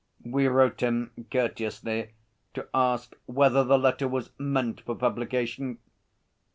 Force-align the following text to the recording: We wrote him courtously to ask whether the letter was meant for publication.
We 0.25 0.47
wrote 0.47 0.81
him 0.81 1.11
courtously 1.31 2.15
to 2.55 2.67
ask 2.73 3.15
whether 3.27 3.63
the 3.63 3.77
letter 3.77 4.07
was 4.07 4.31
meant 4.39 4.81
for 4.81 4.95
publication. 4.95 5.77